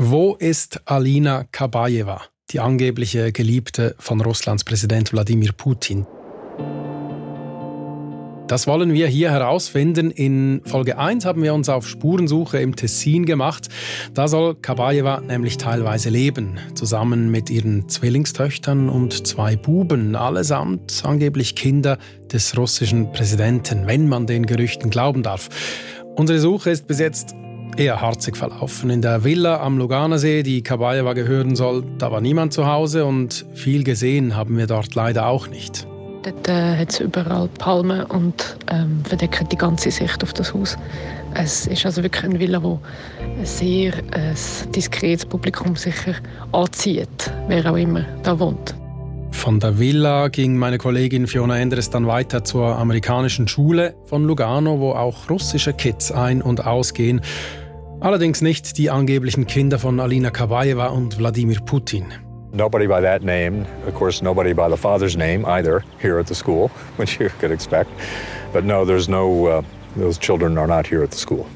[0.00, 6.06] Wo ist Alina Kabajewa, die angebliche Geliebte von Russlands Präsident Wladimir Putin?
[8.48, 10.10] Das wollen wir hier herausfinden.
[10.10, 13.68] In Folge 1 haben wir uns auf Spurensuche im Tessin gemacht.
[14.14, 21.54] Da soll Kabajewa nämlich teilweise leben, zusammen mit ihren Zwillingstöchtern und zwei Buben, allesamt angeblich
[21.54, 21.98] Kinder
[22.32, 25.50] des russischen Präsidenten, wenn man den Gerüchten glauben darf.
[26.16, 27.34] Unsere Suche ist bis jetzt
[27.76, 28.90] eher harzig verlaufen.
[28.90, 33.46] In der Villa am Luganersee, die Kabayewa gehören soll, da war niemand zu Hause und
[33.54, 35.86] viel gesehen haben wir dort leider auch nicht.
[36.22, 40.76] Dort äh, hat es überall Palmen und ähm, verdecken die ganze Sicht auf das Haus.
[41.34, 42.78] Es ist also wirklich eine Villa, wo
[43.20, 44.34] ein sehr äh,
[44.74, 46.14] diskretes Publikum sicher
[46.52, 48.74] anzieht, wer auch immer da wohnt.
[49.32, 54.78] Von der Villa ging meine Kollegin Fiona Endres dann weiter zur amerikanischen Schule von Lugano,
[54.78, 57.20] wo auch russische Kids ein- und ausgehen.
[58.02, 62.06] Allerdings nicht die angeblichen Kinder von Alina Kabaeva und Wladimir Putin.
[62.52, 66.34] Nobody by that name, of course, nobody by the father's name either here at the
[66.34, 67.88] school, which you could expect.
[68.52, 69.62] But no, there's no, uh,
[69.96, 71.46] those children are not here at the school.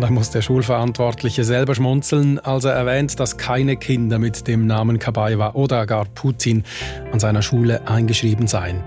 [0.00, 5.00] Da muss der Schulverantwortliche selber schmunzeln, als er erwähnt, dass keine Kinder mit dem Namen
[5.00, 6.62] Kabaeva oder gar Putin
[7.10, 8.84] an seiner Schule eingeschrieben seien.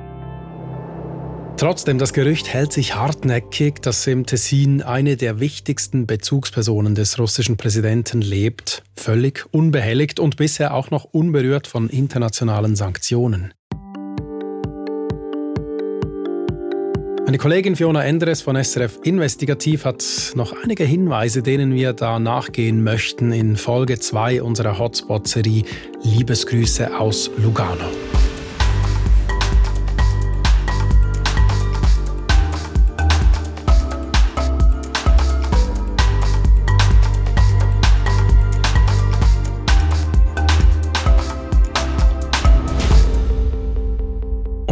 [1.57, 7.55] Trotzdem, das Gerücht hält sich hartnäckig, dass im Tessin eine der wichtigsten Bezugspersonen des russischen
[7.55, 13.53] Präsidenten lebt, völlig unbehelligt und bisher auch noch unberührt von internationalen Sanktionen.
[17.25, 20.03] Meine Kollegin Fiona Endres von SRF Investigativ hat
[20.35, 25.63] noch einige Hinweise, denen wir da nachgehen möchten in Folge 2 unserer Hotspot-Serie
[26.03, 27.89] Liebesgrüße aus Lugano.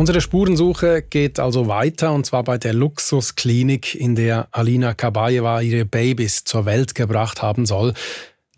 [0.03, 5.85] Unsere Spurensuche geht also weiter und zwar bei der Luxusklinik, in der Alina Kabayewa ihre
[5.85, 7.94] Babys zur Welt gebracht haben soll.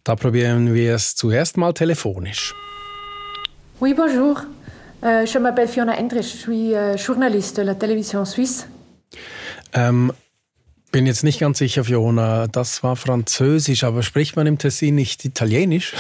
[0.04, 2.56] Da probieren wir es zuerst mal telefonisch.
[3.80, 4.44] Oui, bonjour.
[5.04, 8.66] Uh, je m'appelle Fiona Endrich, je suis uh, journaliste de la télévision suisse.
[9.72, 10.14] Ähm,
[10.92, 12.48] bin jetzt nicht ganz sicher, Fiona.
[12.48, 15.94] Das war Französisch, aber spricht man im Tessin nicht Italienisch?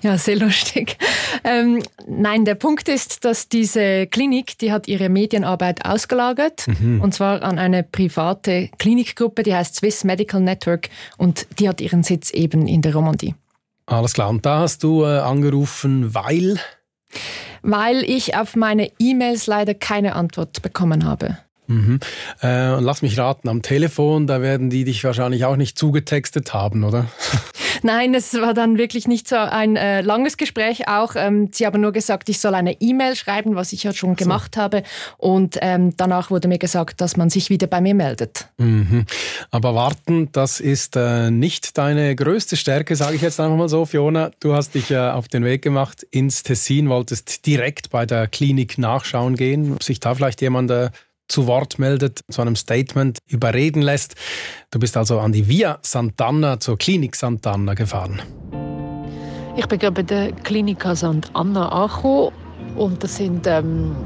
[0.00, 0.96] Ja, sehr lustig.
[1.46, 7.00] Ähm, nein, der Punkt ist, dass diese Klinik, die hat ihre Medienarbeit ausgelagert mhm.
[7.00, 12.02] und zwar an eine private Klinikgruppe, die heißt Swiss Medical Network und die hat ihren
[12.02, 13.36] Sitz eben in der Romandie.
[13.86, 14.28] Alles klar.
[14.28, 16.58] Und da hast du äh, angerufen, weil?
[17.62, 21.38] Weil ich auf meine E-Mails leider keine Antwort bekommen habe.
[21.68, 22.00] Mhm.
[22.42, 26.82] Äh, lass mich raten, am Telefon, da werden die dich wahrscheinlich auch nicht zugetextet haben,
[26.82, 27.06] oder?
[27.82, 31.14] Nein, es war dann wirklich nicht so ein äh, langes Gespräch auch.
[31.16, 34.16] Ähm, sie haben nur gesagt, ich soll eine E-Mail schreiben, was ich ja schon so.
[34.16, 34.82] gemacht habe.
[35.18, 38.48] Und ähm, danach wurde mir gesagt, dass man sich wieder bei mir meldet.
[38.58, 39.04] Mhm.
[39.50, 43.84] Aber warten, das ist äh, nicht deine größte Stärke, sage ich jetzt einfach mal so.
[43.84, 48.26] Fiona, du hast dich äh, auf den Weg gemacht ins Tessin, wolltest direkt bei der
[48.28, 50.90] Klinik nachschauen gehen, ob sich da vielleicht jemand äh,
[51.28, 54.14] zu Wort meldet, zu einem Statement überreden lässt.
[54.70, 58.22] Du bist also an die Via Sant'Anna zur Klinik Sant'Anna gefahren.
[59.56, 62.32] Ich bin bei der Klinik Sant'Anna angekommen
[62.76, 63.96] und das sind ähm,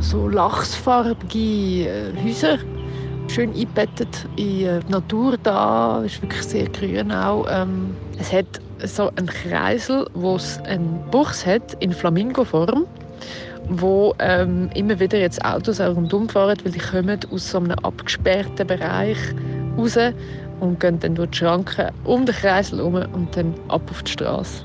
[0.00, 2.58] so lachsfarbige äh, Häuser,
[3.28, 7.46] schön eingebettet in äh, die Natur da, ist wirklich sehr grün auch.
[7.48, 12.86] Ähm, es hat so einen Kreisel, wo es einen Buchs hat in Flamingoform
[13.68, 17.78] wo ähm, immer wieder jetzt Autos auch rundum fahren, weil die kommen aus so einem
[17.82, 19.18] abgesperrten Bereich
[19.76, 19.98] raus
[20.60, 24.12] und gehen dann durch die Schranken um den Kreis herum und dann ab auf die
[24.12, 24.64] Straße.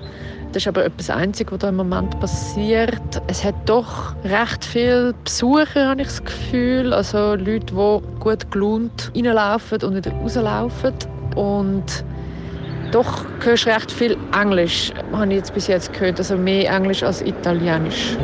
[0.52, 3.22] Das ist aber etwas Einzige, was da im Moment passiert.
[3.28, 6.92] Es hat doch recht viele Besucher, habe ich das Gefühl.
[6.94, 10.94] Also Leute, die gut gelohnt reinlaufen und wieder rauslaufen.
[11.38, 12.04] Und
[12.92, 16.20] doch hörst du recht viel Englisch, habe ich jetzt bis jetzt gehört.
[16.20, 18.18] Also mehr Englisch als Italienisch.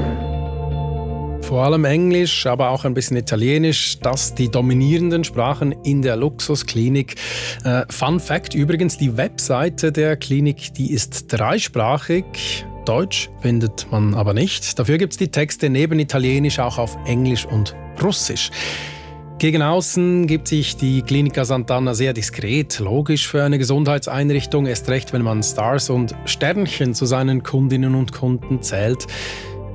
[1.48, 7.16] Vor allem Englisch, aber auch ein bisschen Italienisch, das die dominierenden Sprachen in der Luxusklinik.
[7.64, 12.66] Äh, Fun Fact übrigens, die Webseite der Klinik, die ist dreisprachig.
[12.84, 14.78] Deutsch findet man aber nicht.
[14.78, 17.74] Dafür gibt es die Texte neben Italienisch auch auf Englisch und
[18.04, 18.52] Russisch.
[19.40, 25.14] Gegen außen gibt sich die Klinika Sant'Anna sehr diskret, logisch für eine Gesundheitseinrichtung, erst recht,
[25.14, 29.08] wenn man Stars und Sternchen zu seinen Kundinnen und Kunden zählt.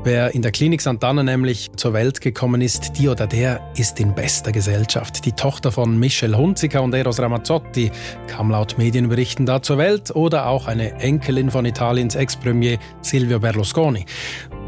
[0.05, 1.05] Wer in der Klinik St.
[1.05, 5.25] Anna nämlich zur Welt gekommen ist, die oder der ist in bester Gesellschaft.
[5.25, 7.93] Die Tochter von Michel Hunziker und Eros Ramazzotti
[8.27, 14.05] kam laut Medienberichten da zur Welt oder auch eine Enkelin von Italiens Ex-Premier Silvio Berlusconi.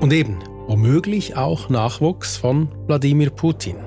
[0.00, 0.38] Und eben,
[0.69, 3.78] womöglich auch Nachwuchs von Wladimir Putin.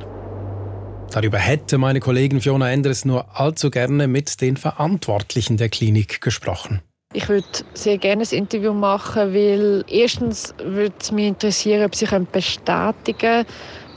[1.12, 6.82] Darüber hätte meine Kollegin Fiona Endres nur allzu gerne mit den Verantwortlichen der Klinik gesprochen.
[7.14, 12.06] Ich würde sehr gerne ein Interview machen, weil erstens würde es mich interessieren, ob Sie
[12.06, 13.46] bestätigen können,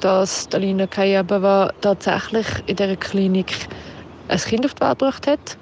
[0.00, 3.52] dass Dalina Kayabava tatsächlich in dieser Klinik
[4.28, 5.58] ein Kind auf die Welt gebracht hat.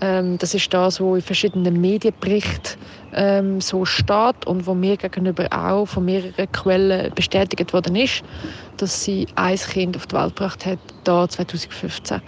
[0.00, 2.80] Ähm, das ist das, was in verschiedenen Medienberichten
[3.14, 8.22] ähm, so steht und wo mir gegenüber auch von mehreren Quellen bestätigt worden ist,
[8.76, 12.20] dass sie ein Kind auf die Welt gebracht hat, da 2015.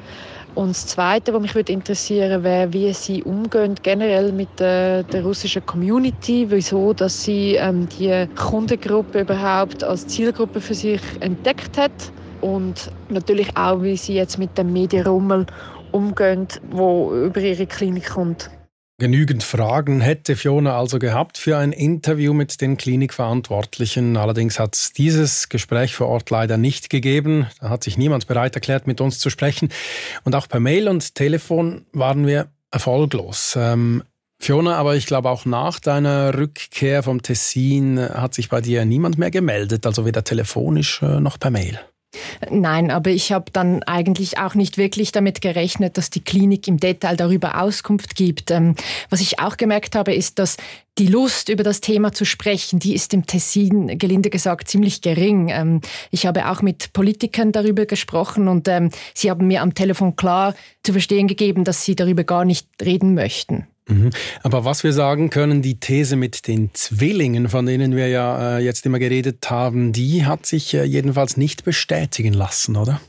[0.58, 5.22] Und das Zweite, was mich würde interessieren wäre, wie sie umgehen generell mit der, der
[5.22, 12.12] russischen Community, wieso dass sie ähm, die Kundengruppe überhaupt als Zielgruppe für sich entdeckt hat
[12.40, 15.46] und natürlich auch, wie sie jetzt mit dem Medienrummel
[15.92, 18.50] umgehen, wo über ihre Klinik kommt.
[19.00, 24.16] Genügend Fragen hätte Fiona also gehabt für ein Interview mit den Klinikverantwortlichen.
[24.16, 27.46] Allerdings hat es dieses Gespräch vor Ort leider nicht gegeben.
[27.60, 29.68] Da hat sich niemand bereit erklärt, mit uns zu sprechen.
[30.24, 33.54] Und auch per Mail und Telefon waren wir erfolglos.
[33.56, 34.02] Ähm,
[34.40, 39.16] Fiona, aber ich glaube auch nach deiner Rückkehr vom Tessin hat sich bei dir niemand
[39.16, 41.78] mehr gemeldet, also weder telefonisch äh, noch per Mail.
[42.50, 46.78] Nein, aber ich habe dann eigentlich auch nicht wirklich damit gerechnet, dass die Klinik im
[46.78, 48.50] Detail darüber Auskunft gibt.
[48.50, 48.74] Ähm,
[49.10, 50.56] was ich auch gemerkt habe, ist, dass
[50.98, 55.48] die Lust, über das Thema zu sprechen, die ist im Tessin, gelinde gesagt, ziemlich gering.
[55.48, 55.80] Ähm,
[56.10, 60.54] ich habe auch mit Politikern darüber gesprochen und ähm, sie haben mir am Telefon klar
[60.82, 63.66] zu verstehen gegeben, dass sie darüber gar nicht reden möchten.
[63.88, 64.10] Mhm.
[64.42, 68.64] Aber was wir sagen können, die These mit den Zwillingen, von denen wir ja äh,
[68.64, 73.00] jetzt immer geredet haben, die hat sich äh, jedenfalls nicht bestätigen lassen, oder?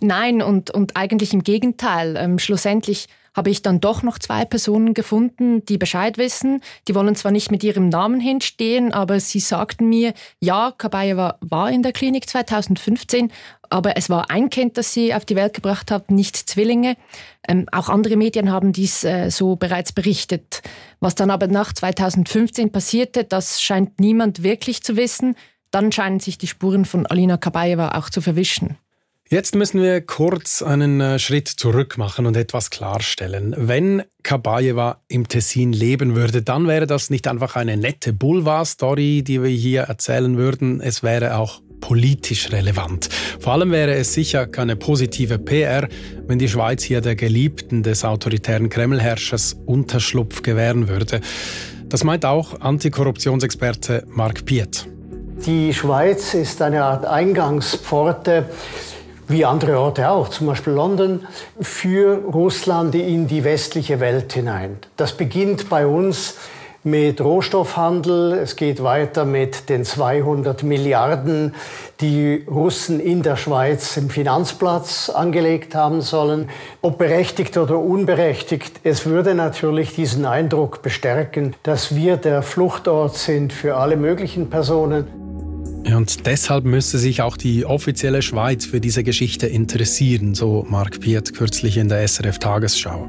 [0.00, 2.16] Nein, und, und eigentlich im Gegenteil.
[2.16, 6.62] Ähm, schlussendlich habe ich dann doch noch zwei Personen gefunden, die Bescheid wissen.
[6.88, 11.70] Die wollen zwar nicht mit ihrem Namen hinstehen, aber sie sagten mir, ja, Kabayewa war
[11.70, 13.30] in der Klinik 2015,
[13.70, 16.96] aber es war ein Kind, das sie auf die Welt gebracht hat, nicht Zwillinge.
[17.46, 20.62] Ähm, auch andere Medien haben dies äh, so bereits berichtet.
[20.98, 25.36] Was dann aber nach 2015 passierte, das scheint niemand wirklich zu wissen.
[25.70, 28.76] Dann scheinen sich die Spuren von Alina Kabayewa auch zu verwischen.
[29.32, 33.54] Jetzt müssen wir kurz einen äh, Schritt zurück machen und etwas klarstellen.
[33.56, 39.40] Wenn Kabayewa im Tessin leben würde, dann wäre das nicht einfach eine nette Boulevard-Story, die
[39.40, 40.80] wir hier erzählen würden.
[40.80, 43.08] Es wäre auch politisch relevant.
[43.38, 45.86] Vor allem wäre es sicher keine positive PR,
[46.26, 51.20] wenn die Schweiz hier der Geliebten des autoritären Kremlherrschers Unterschlupf gewähren würde.
[51.88, 54.88] Das meint auch Antikorruptionsexperte Mark Piet.
[55.46, 58.46] Die Schweiz ist eine Art Eingangspforte
[59.30, 61.26] wie andere Orte auch, zum Beispiel London,
[61.60, 64.78] für Russland in die westliche Welt hinein.
[64.96, 66.34] Das beginnt bei uns
[66.82, 71.54] mit Rohstoffhandel, es geht weiter mit den 200 Milliarden,
[72.00, 76.48] die Russen in der Schweiz im Finanzplatz angelegt haben sollen.
[76.80, 83.52] Ob berechtigt oder unberechtigt, es würde natürlich diesen Eindruck bestärken, dass wir der Fluchtort sind
[83.52, 85.29] für alle möglichen Personen.
[85.84, 91.34] Und deshalb müsste sich auch die offizielle Schweiz für diese Geschichte interessieren, so Mark Piet
[91.34, 93.08] kürzlich in der SRF Tagesschau.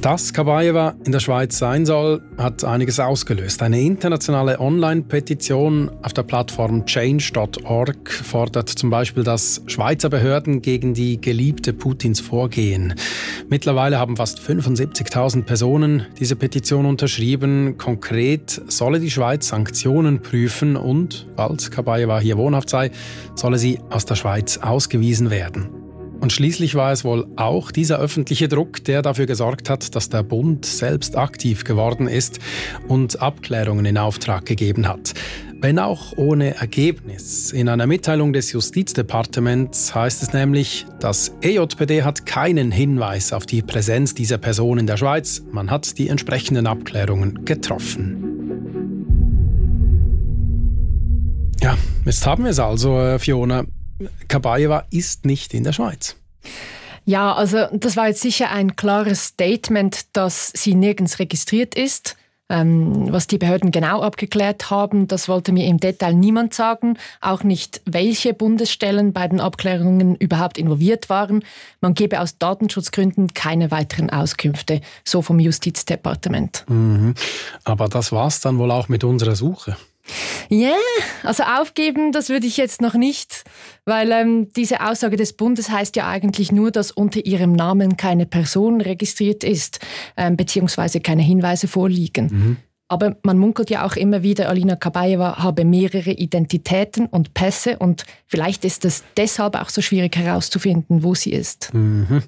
[0.00, 3.60] Dass Kabayewa in der Schweiz sein soll, hat einiges ausgelöst.
[3.62, 11.20] Eine internationale Online-Petition auf der Plattform change.org fordert zum Beispiel, dass Schweizer Behörden gegen die
[11.20, 12.94] Geliebte Putins vorgehen.
[13.48, 17.76] Mittlerweile haben fast 75.000 Personen diese Petition unterschrieben.
[17.76, 22.92] Konkret solle die Schweiz Sanktionen prüfen und, falls Kabayewa hier wohnhaft sei,
[23.34, 25.87] solle sie aus der Schweiz ausgewiesen werden.
[26.20, 30.24] Und schließlich war es wohl auch dieser öffentliche Druck, der dafür gesorgt hat, dass der
[30.24, 32.40] Bund selbst aktiv geworden ist
[32.88, 35.14] und Abklärungen in Auftrag gegeben hat.
[35.60, 37.52] Wenn auch ohne Ergebnis.
[37.52, 43.62] In einer Mitteilung des Justizdepartements heißt es nämlich, das EJPD hat keinen Hinweis auf die
[43.62, 45.42] Präsenz dieser Person in der Schweiz.
[45.50, 48.24] Man hat die entsprechenden Abklärungen getroffen.
[51.60, 53.64] Ja, jetzt haben wir es also, äh, Fiona.
[54.28, 56.16] Kabayewa ist nicht in der Schweiz.
[57.04, 62.16] Ja, also das war jetzt sicher ein klares Statement, dass sie nirgends registriert ist.
[62.50, 66.96] Ähm, was die Behörden genau abgeklärt haben, das wollte mir im Detail niemand sagen.
[67.20, 71.44] Auch nicht, welche Bundesstellen bei den Abklärungen überhaupt involviert waren.
[71.82, 76.64] Man gebe aus Datenschutzgründen keine weiteren Auskünfte, so vom Justizdepartement.
[76.68, 77.14] Mhm.
[77.64, 79.76] Aber das war es dann wohl auch mit unserer Suche.
[80.48, 80.76] Ja, yeah,
[81.22, 83.44] also aufgeben, das würde ich jetzt noch nicht,
[83.84, 88.26] weil ähm, diese Aussage des Bundes heißt ja eigentlich nur, dass unter ihrem Namen keine
[88.26, 89.80] Person registriert ist,
[90.16, 92.26] ähm, beziehungsweise keine Hinweise vorliegen.
[92.26, 92.56] Mhm.
[92.90, 98.06] Aber man munkelt ja auch immer wieder, Alina Kabaeva habe mehrere Identitäten und Pässe und
[98.26, 101.72] vielleicht ist es deshalb auch so schwierig herauszufinden, wo sie ist.
[101.74, 102.22] Mhm.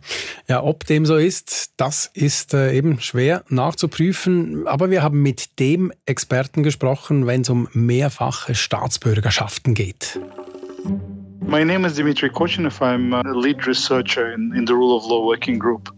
[0.48, 4.66] Ja, ob dem so ist, das ist äh, eben schwer nachzuprüfen.
[4.66, 10.20] Aber wir haben mit dem Experten gesprochen, wenn es um mehrfache Staatsbürgerschaften geht.
[11.40, 12.82] My name is Dimitri Kochenev.
[12.82, 15.90] I'm a lead researcher in, in the Rule of Law Working Group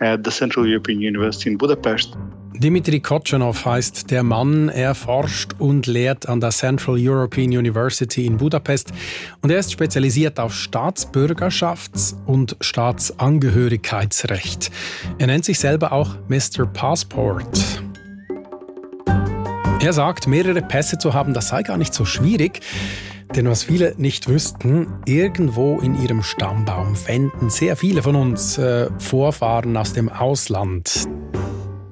[0.00, 2.16] at the Central European University in Budapest.
[2.54, 4.68] Dimitri Kotschanow heißt der Mann.
[4.68, 8.92] Er forscht und lehrt an der Central European University in Budapest
[9.40, 14.70] und er ist spezialisiert auf Staatsbürgerschafts- und Staatsangehörigkeitsrecht.
[15.18, 16.66] Er nennt sich selber auch Mr.
[16.66, 17.80] Passport.
[19.82, 22.60] Er sagt, mehrere Pässe zu haben, das sei gar nicht so schwierig.
[23.36, 28.90] Denn was viele nicht wüssten, irgendwo in ihrem Stammbaum fänden sehr viele von uns äh,
[28.98, 31.06] Vorfahren aus dem Ausland.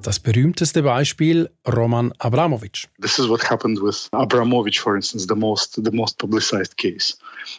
[0.01, 2.89] Das berühmteste Beispiel Roman Abramovich.
[3.01, 7.17] This is what happened with Abramovich, for instance, the most the most publicized case.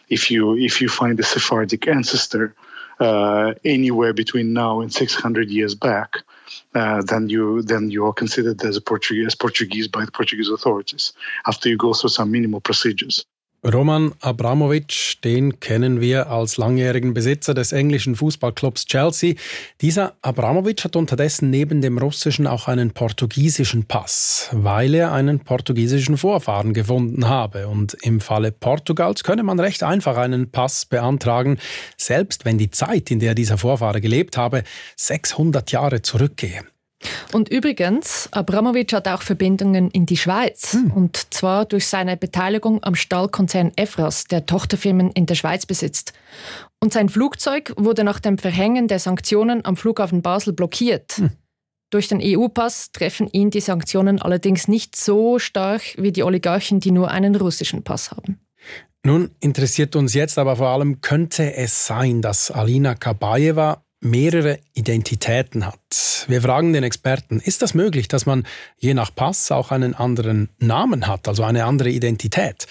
[0.09, 2.53] If you if you find a Sephardic ancestor
[2.99, 6.17] uh, anywhere between now and 600 years back,
[6.75, 10.49] uh, then you then you are considered as a Portuguese, as Portuguese by the Portuguese
[10.49, 11.13] authorities
[11.47, 13.25] after you go through some minimal procedures.
[13.63, 19.35] Roman Abramovic, den kennen wir als langjährigen Besitzer des englischen Fußballclubs Chelsea.
[19.81, 26.17] Dieser Abramovic hat unterdessen neben dem russischen auch einen portugiesischen Pass, weil er einen portugiesischen
[26.17, 27.67] Vorfahren gefunden habe.
[27.67, 31.59] Und im Falle Portugals könne man recht einfach einen Pass beantragen,
[31.97, 34.63] selbst wenn die Zeit, in der dieser Vorfahre gelebt habe,
[34.95, 36.63] 600 Jahre zurückgehe.
[37.31, 40.73] Und übrigens, Abramowitsch hat auch Verbindungen in die Schweiz.
[40.73, 40.91] Hm.
[40.91, 46.13] Und zwar durch seine Beteiligung am Stahlkonzern Efras, der Tochterfirmen in der Schweiz besitzt.
[46.79, 51.17] Und sein Flugzeug wurde nach dem Verhängen der Sanktionen am Flughafen Basel blockiert.
[51.17, 51.31] Hm.
[51.91, 56.91] Durch den EU-Pass treffen ihn die Sanktionen allerdings nicht so stark wie die Oligarchen, die
[56.91, 58.39] nur einen russischen Pass haben.
[59.03, 65.65] Nun interessiert uns jetzt aber vor allem, könnte es sein, dass Alina Kabaeva mehrere Identitäten
[65.65, 66.25] hat.
[66.27, 68.45] Wir fragen den Experten, ist das möglich, dass man
[68.77, 72.67] je nach Pass auch einen anderen Namen hat, also eine andere Identität?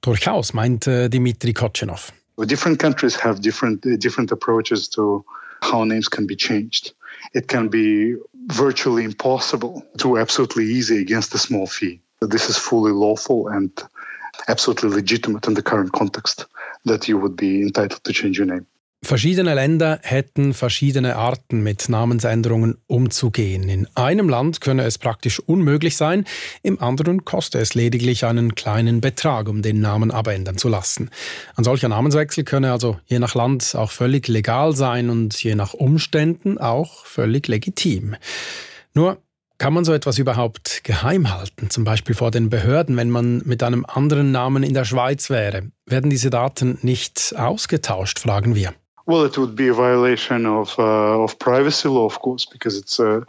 [0.00, 2.12] Durchaus, meint äh, Dimitri Kotchenov.
[2.38, 5.24] Different countries have different, uh, different approaches to
[5.60, 6.94] how names can be changed.
[7.32, 12.00] It can be virtually impossible to absolutely easy against a small fee.
[12.20, 13.70] This is fully lawful and
[14.46, 16.46] absolutely legitimate in the current context
[16.84, 18.66] that you would be entitled to change your name.
[19.00, 23.68] Verschiedene Länder hätten verschiedene Arten, mit Namensänderungen umzugehen.
[23.68, 26.24] In einem Land könne es praktisch unmöglich sein,
[26.62, 31.10] im anderen koste es lediglich einen kleinen Betrag, um den Namen abändern zu lassen.
[31.54, 35.74] Ein solcher Namenswechsel könne also je nach Land auch völlig legal sein und je nach
[35.74, 38.16] Umständen auch völlig legitim.
[38.94, 39.22] Nur
[39.58, 43.62] kann man so etwas überhaupt geheim halten, zum Beispiel vor den Behörden, wenn man mit
[43.62, 45.70] einem anderen Namen in der Schweiz wäre?
[45.86, 48.74] Werden diese Daten nicht ausgetauscht, fragen wir.
[49.08, 53.00] Well, it would be a violation of uh, of privacy law, of course, because it's
[53.00, 53.22] uh,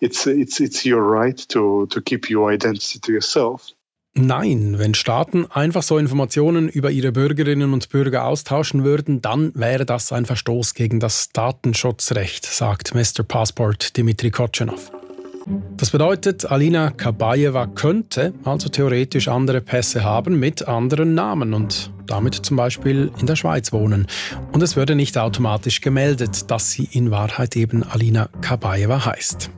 [0.00, 3.72] it's it's it's your right to to keep your identity to yourself.
[4.14, 9.84] Nein, wenn Staaten einfach so Informationen über ihre Bürgerinnen und Bürger austauschen würden, dann wäre
[9.84, 13.24] das ein Verstoß gegen das Datenschutzrecht, sagt Mr.
[13.24, 14.90] Passport Dimitri Kotchenov.
[15.76, 22.34] Das bedeutet, Alina Kabaeva könnte also theoretisch andere Pässe haben mit anderen Namen und damit
[22.34, 24.06] zum Beispiel in der Schweiz wohnen.
[24.52, 29.50] Und es würde nicht automatisch gemeldet, dass sie in Wahrheit eben Alina Kabaeva heißt.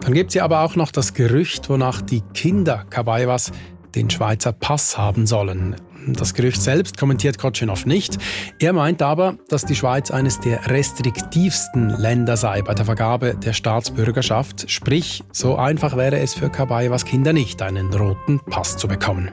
[0.00, 3.52] Dann gibt es ja aber auch noch das Gerücht, wonach die Kinder Kabaevas
[3.94, 5.76] den Schweizer Pass haben sollen.
[6.06, 8.18] Das Gerücht selbst kommentiert Kotschinow nicht.
[8.58, 13.52] Er meint aber, dass die Schweiz eines der restriktivsten Länder sei bei der Vergabe der
[13.52, 14.70] Staatsbürgerschaft.
[14.70, 19.30] Sprich, so einfach wäre es für Kabayevas Kinder nicht, einen roten Pass zu bekommen.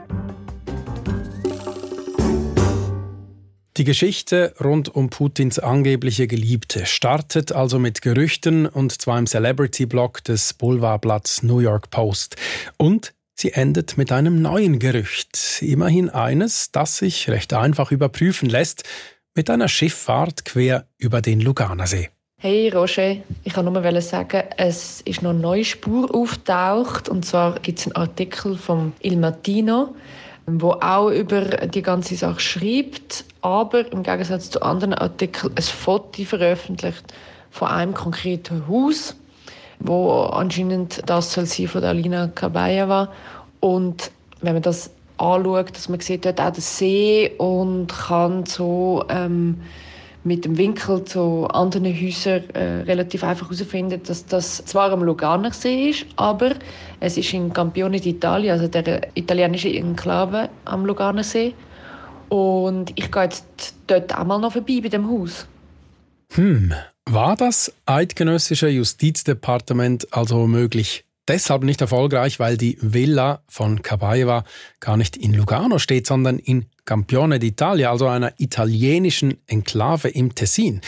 [3.77, 10.23] Die Geschichte rund um Putins angebliche Geliebte startet also mit Gerüchten und zwar im Celebrity-Blog
[10.23, 12.37] des Boulevardblatts New York Post.
[12.77, 18.83] Und Sie endet mit einem neuen Gerücht, immerhin eines, das sich recht einfach überprüfen lässt,
[19.35, 22.09] mit einer Schifffahrt quer über den Luganersee.
[22.41, 27.09] Hey Roger, ich kann nur sagen, es ist noch eine neue Spur auftaucht.
[27.09, 29.93] Und zwar gibt es einen Artikel vom Il Mattino,
[30.47, 36.23] wo auch über die ganze Sache schreibt, aber im Gegensatz zu anderen Artikeln ein Foto
[36.23, 37.05] veröffentlicht
[37.51, 39.15] von einem konkreten Haus
[39.79, 43.09] wo anscheinend das soll sie von der Alina Kabayeva
[43.59, 49.03] und wenn man das anschaut, dass man sieht dort auch den See und kann so
[49.09, 49.57] ähm,
[50.23, 55.51] mit dem Winkel zu anderen Häusern äh, relativ einfach herausfinden, dass das zwar am Luganer
[55.51, 56.51] See ist, aber
[56.99, 61.53] es ist in Campione d'Italia, also der italienische Enklave am Luganer See.
[62.29, 65.47] Und ich gehe jetzt dort auch mal noch vorbei bei dem Haus.
[66.33, 66.73] Hm,
[67.09, 74.43] war das eidgenössische Justizdepartement also möglich deshalb nicht erfolgreich, weil die Villa von Cabaiva
[74.79, 80.81] gar nicht in Lugano steht, sondern in Campione d'Italia, also einer italienischen Enklave im Tessin.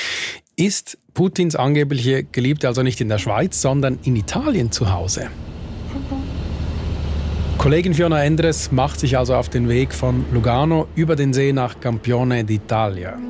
[0.55, 5.29] Ist Putins angebliche Geliebte also nicht in der Schweiz, sondern in Italien zu Hause?
[7.57, 11.81] Kollegin Fiona Endres macht sich also auf den Weg von Lugano über den See nach
[11.81, 13.28] Campione d'Italia.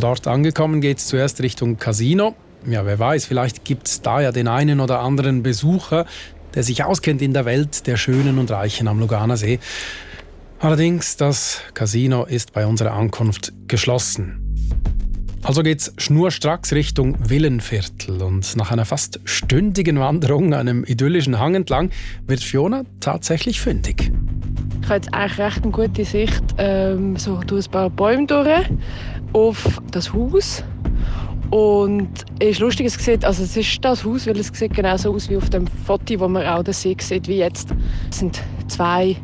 [0.00, 2.34] Dort angekommen geht es zuerst Richtung Casino.
[2.66, 6.06] Ja, wer weiß, vielleicht gibt es da ja den einen oder anderen Besucher,
[6.54, 9.58] der sich auskennt in der Welt der Schönen und Reichen am Luganer See.
[10.58, 14.48] Allerdings, das Casino ist bei unserer Ankunft geschlossen.
[15.44, 21.90] Also geht's schnurstracks Richtung Villenviertel und nach einer fast stündigen Wanderung einem idyllischen Hang entlang
[22.26, 24.10] wird Fiona tatsächlich fündig.
[24.88, 28.70] Ich habe jetzt eigentlich recht eine gute Sicht ähm, so durch ein paar Bäume durch
[29.34, 30.64] auf das Haus.
[31.50, 35.12] Und es ist lustig, es sieht, also es ist das Haus, weil es sieht genauso
[35.12, 37.68] aus wie auf dem Foto, wo man auch den See sieht, wie jetzt.
[38.10, 39.14] Es sind zwei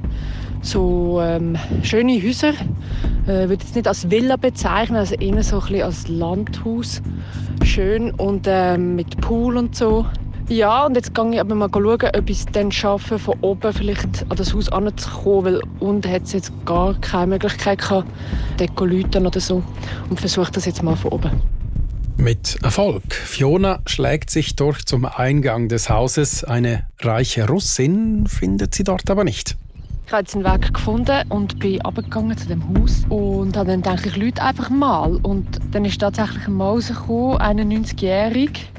[0.61, 2.51] so ähm, schöne Häuser.
[2.51, 7.01] Ich äh, würde jetzt nicht als Villa bezeichnen, also eher so ein bisschen als Landhaus.
[7.65, 10.05] Schön und ähm, mit Pool und so.
[10.49, 13.73] Ja, und jetzt gehe ich aber mal schauen, ob ich es dann schaffe, von oben
[13.73, 18.07] vielleicht an das Haus anzukommen, weil unten hat es jetzt gar keine Möglichkeit gehabt,
[18.59, 19.63] dort oder so.
[20.11, 21.31] Und versuche das jetzt mal von oben.
[22.19, 23.13] Mit Erfolg.
[23.13, 26.45] Fiona schlägt sich durch zum Eingang des Hauses.
[26.45, 29.57] Eine reiche Russin findet sie dort aber nicht.
[30.07, 33.83] Ich habe jetzt einen Weg gefunden und bin abgegangen zu dem Haus und habe dann
[33.83, 35.17] denke ich, Leute einfach mal.
[35.23, 38.71] Und dann ist tatsächlich ein Mann rausgekommen, 91-jährig,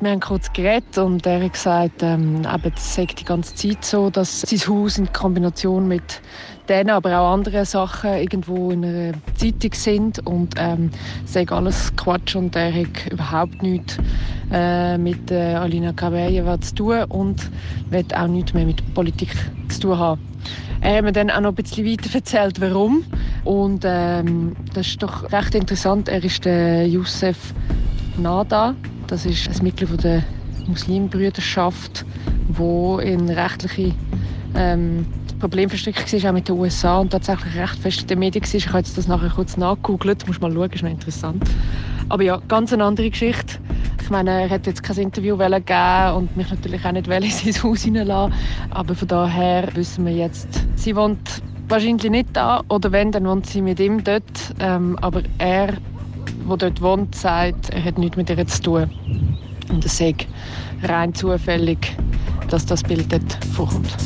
[0.00, 4.08] wir haben kurz geredet und er hat gesagt, ähm, eben, sei die ganze Zeit so,
[4.08, 6.22] dass sein Haus in Kombination mit
[6.68, 10.90] denen, aber auch anderen Sachen irgendwo in einer Zeitung sind und ähm,
[11.26, 13.98] sei alles Quatsch und er hat überhaupt nichts
[14.50, 17.50] äh, mit äh, Alina Kabeyeva zu tun und
[17.90, 19.34] wird auch nichts mehr mit Politik
[19.68, 20.20] zu tun haben.
[20.80, 23.04] Er hat mir dann auch noch ein bisschen weiter erzählt, warum.
[23.44, 26.08] Und ähm, das ist doch recht interessant.
[26.08, 27.52] Er ist der Youssef
[28.16, 28.74] Nada.
[29.10, 30.22] Das ist ein Mitglied der
[30.68, 32.04] Muslimbrüderschaft,
[32.46, 33.92] wo in rechtliche
[34.54, 35.04] ähm,
[35.40, 38.54] Probleme verstrickt war, auch mit den USA und tatsächlich recht fest in den Medien war.
[38.54, 41.42] Ich habe jetzt das nachher kurz nachgegoogelt, muss mal schauen, ist noch interessant.
[42.08, 43.58] Aber ja, ganz eine andere Geschichte.
[44.00, 47.62] Ich meine, er hätte jetzt kein Interview geben und mich natürlich auch nicht in sein
[47.64, 48.32] Haus hineinlassen.
[48.70, 53.46] Aber von daher wissen wir jetzt, sie wohnt wahrscheinlich nicht da oder wenn, dann wohnt
[53.46, 54.54] sie mit ihm dort.
[54.60, 55.74] Ähm, aber er
[56.56, 58.90] der dort wohnt, sagt, er hat nichts mit ihr zu tun.
[59.70, 60.14] Und es sei
[60.82, 61.96] rein zufällig,
[62.48, 63.96] dass das Bild dort vorkommt.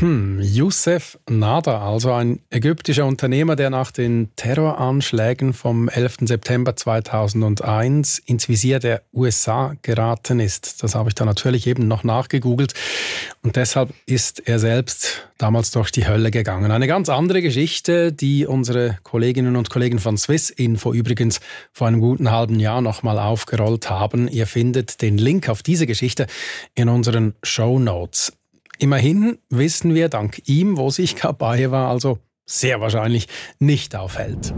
[0.00, 6.20] Hm, Youssef Nada, also ein ägyptischer Unternehmer, der nach den Terroranschlägen vom 11.
[6.22, 10.82] September 2001 ins Visier der USA geraten ist.
[10.82, 12.72] Das habe ich da natürlich eben noch nachgegoogelt
[13.42, 16.70] und deshalb ist er selbst damals durch die Hölle gegangen.
[16.70, 21.40] Eine ganz andere Geschichte, die unsere Kolleginnen und Kollegen von Swiss Info übrigens
[21.74, 24.28] vor einem guten halben Jahr nochmal aufgerollt haben.
[24.28, 26.26] Ihr findet den Link auf diese Geschichte
[26.74, 28.32] in unseren Show Notes.
[28.80, 34.54] Immerhin wissen wir dank ihm, wo sich Kabaeva also sehr wahrscheinlich nicht aufhält.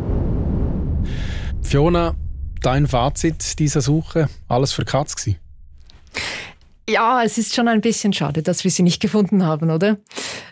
[1.61, 2.15] Fiona,
[2.61, 4.29] dein Fazit dieser Suche?
[4.47, 5.41] Alles für Katz gewesen?
[6.89, 9.99] Ja, es ist schon ein bisschen schade, dass wir sie nicht gefunden haben, oder?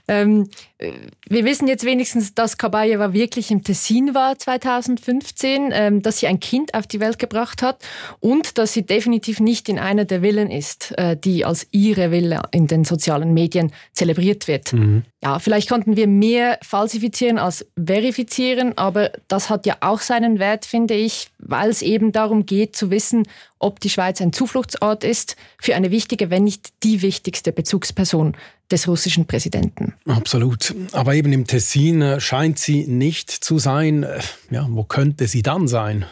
[0.07, 0.93] Ähm, äh,
[1.29, 6.39] wir wissen jetzt wenigstens, dass Kabayeva wirklich im Tessin war 2015, ähm, dass sie ein
[6.39, 7.83] Kind auf die Welt gebracht hat
[8.21, 12.43] und dass sie definitiv nicht in einer der Villen ist, äh, die als ihre Villa
[12.53, 14.73] in den sozialen Medien zelebriert wird.
[14.73, 15.03] Mhm.
[15.23, 20.65] Ja, vielleicht konnten wir mehr falsifizieren als verifizieren, aber das hat ja auch seinen Wert,
[20.65, 23.25] finde ich, weil es eben darum geht zu wissen,
[23.59, 28.35] ob die Schweiz ein Zufluchtsort ist für eine wichtige, wenn nicht die wichtigste Bezugsperson
[28.71, 29.95] des russischen Präsidenten.
[30.07, 30.75] Absolut.
[30.93, 34.05] Aber eben im Tessin äh, scheint sie nicht zu sein.
[34.05, 36.07] Äh, ja, wo könnte sie dann sein?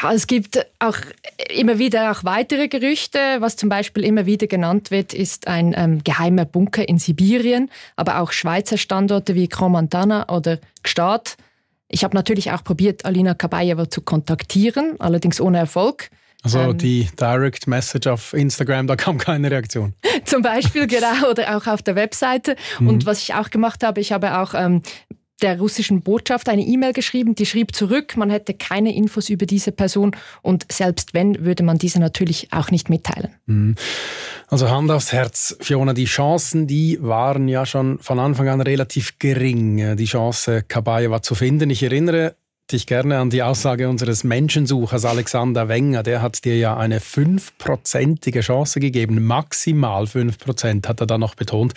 [0.00, 0.96] Ja, es gibt auch
[1.54, 3.18] immer wieder auch weitere Gerüchte.
[3.40, 8.20] Was zum Beispiel immer wieder genannt wird, ist ein ähm, geheimer Bunker in Sibirien, aber
[8.20, 11.36] auch Schweizer Standorte wie Cromantana oder Gstaad.
[11.88, 16.08] Ich habe natürlich auch probiert, Alina Kabayeва zu kontaktieren, allerdings ohne Erfolg.
[16.42, 19.94] Also ähm, die Direct Message auf Instagram, da kam keine Reaktion.
[20.24, 22.56] Zum Beispiel, genau, oder auch auf der Webseite.
[22.80, 22.88] Mhm.
[22.88, 24.82] Und was ich auch gemacht habe, ich habe auch ähm,
[25.42, 29.72] der russischen Botschaft eine E-Mail geschrieben, die schrieb zurück, man hätte keine Infos über diese
[29.72, 33.32] Person und selbst wenn, würde man diese natürlich auch nicht mitteilen.
[33.46, 33.74] Mhm.
[34.48, 39.18] Also Hand aufs Herz, Fiona, die Chancen, die waren ja schon von Anfang an relativ
[39.18, 41.70] gering, die Chance, Kabayewa zu finden.
[41.70, 42.34] Ich erinnere
[42.70, 46.02] dich gerne an die Aussage unseres Menschensuchers Alexander Wenger.
[46.02, 51.34] Der hat dir ja eine fünfprozentige Chance gegeben, maximal fünf Prozent, hat er da noch
[51.34, 51.74] betont.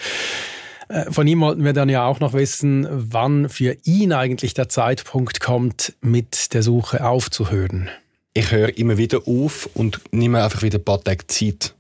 [0.89, 4.69] Äh, von ihm wollten wir dann ja auch noch wissen, wann für ihn eigentlich der
[4.69, 7.89] Zeitpunkt kommt, mit der Suche aufzuhören.
[8.33, 11.73] Ich höre immer wieder auf und nehme einfach wieder ein paar Tage Zeit.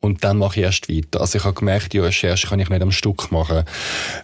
[0.00, 1.20] Und dann mache ich erst weiter.
[1.20, 3.64] Also ich habe gemerkt, die Recherche kann ich nicht am Stück machen.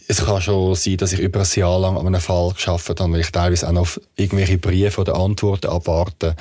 [0.09, 3.13] Es kann schon sein, dass ich über ein Jahr lang an einem Fall geschafft habe,
[3.13, 6.37] weil ich teilweise auch noch auf irgendwelche Briefe oder Antworten abwarte.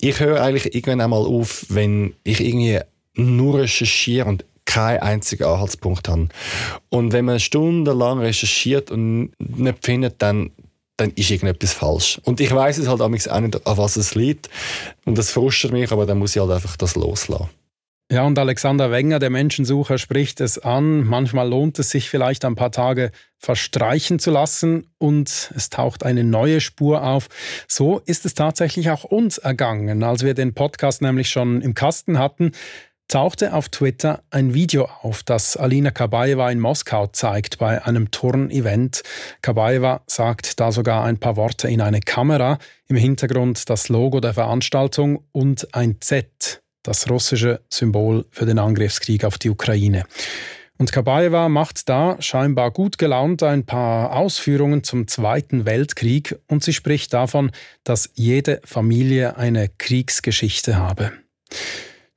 [0.00, 2.80] Ich höre eigentlich irgendwann einmal auf, wenn ich irgendwie
[3.14, 6.28] nur recherchiere und keinen einzigen Anhaltspunkt habe.
[6.90, 10.50] Und wenn man stundenlang recherchiert und nicht findet, dann
[10.98, 12.20] dann ist irgendetwas falsch.
[12.24, 14.48] Und ich weiß es halt auch nicht, an was es liegt.
[15.04, 17.50] Und das frustet mich, aber dann muss ich halt einfach das loslassen.
[18.10, 21.04] Ja, und Alexander Wenger, der Menschensucher, spricht es an.
[21.04, 26.22] Manchmal lohnt es sich vielleicht ein paar Tage verstreichen zu lassen und es taucht eine
[26.22, 27.26] neue Spur auf.
[27.66, 30.04] So ist es tatsächlich auch uns ergangen.
[30.04, 32.52] Als wir den Podcast nämlich schon im Kasten hatten,
[33.08, 39.02] tauchte auf Twitter ein Video auf, das Alina Kabaeva in Moskau zeigt bei einem Turnevent.
[39.42, 44.34] Kabaeva sagt da sogar ein paar Worte in eine Kamera, im Hintergrund das Logo der
[44.34, 50.04] Veranstaltung und ein Z, das russische Symbol für den Angriffskrieg auf die Ukraine.
[50.78, 56.74] Und Kabaeva macht da scheinbar gut gelaunt ein paar Ausführungen zum Zweiten Weltkrieg und sie
[56.74, 57.50] spricht davon,
[57.82, 61.12] dass jede Familie eine Kriegsgeschichte habe.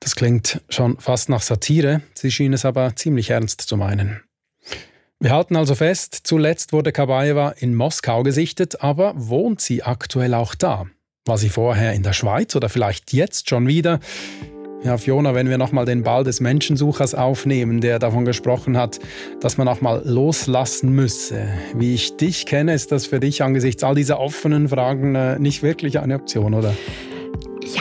[0.00, 4.22] Das klingt schon fast nach Satire, sie schien es aber ziemlich ernst zu meinen.
[5.20, 10.54] Wir halten also fest, zuletzt wurde Kabaeva in Moskau gesichtet, aber wohnt sie aktuell auch
[10.54, 10.86] da?
[11.26, 14.00] War sie vorher in der Schweiz oder vielleicht jetzt schon wieder?
[14.82, 18.98] Ja, Fiona, wenn wir nochmal den Ball des Menschensuchers aufnehmen, der davon gesprochen hat,
[19.42, 21.48] dass man auch mal loslassen müsse.
[21.74, 25.62] Wie ich dich kenne, ist das für dich angesichts all dieser offenen Fragen äh, nicht
[25.62, 26.74] wirklich eine Option, oder?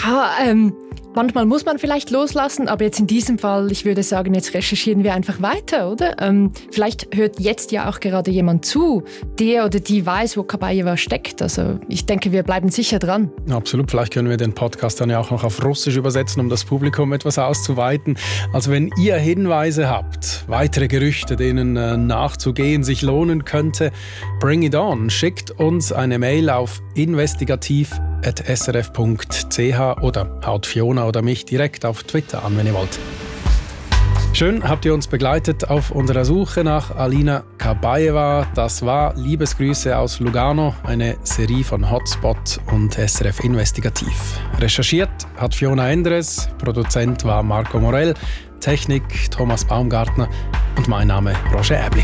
[0.03, 0.73] Ja, ähm,
[1.15, 5.03] Manchmal muss man vielleicht loslassen, aber jetzt in diesem Fall, ich würde sagen, jetzt recherchieren
[5.03, 6.21] wir einfach weiter, oder?
[6.21, 9.03] Ähm, vielleicht hört jetzt ja auch gerade jemand zu,
[9.39, 11.41] der oder die weiß, wo Kabayewa steckt.
[11.41, 13.31] Also ich denke, wir bleiben sicher dran.
[13.49, 16.63] Absolut, vielleicht können wir den Podcast dann ja auch noch auf Russisch übersetzen, um das
[16.63, 18.15] Publikum etwas auszuweiten.
[18.53, 23.91] Also wenn ihr Hinweise habt, weitere Gerüchte, denen äh, nachzugehen sich lohnen könnte,
[24.39, 25.09] bring it on.
[25.09, 32.43] Schickt uns eine Mail auf investigativ srf.ch oder haut Fiona oder mich direkt auf Twitter
[32.43, 32.99] an, wenn ihr wollt.
[34.33, 38.47] Schön habt ihr uns begleitet auf unserer Suche nach Alina Kabaeva.
[38.53, 44.39] Das war Liebesgrüße aus Lugano, eine Serie von Hotspot und SRF Investigativ.
[44.59, 48.13] Recherchiert hat Fiona Endres, Produzent war Marco Morell,
[48.59, 50.29] Technik Thomas Baumgartner
[50.77, 52.03] und mein Name Roger Ebli.